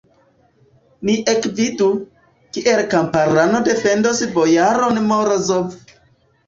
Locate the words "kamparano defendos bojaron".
2.95-5.03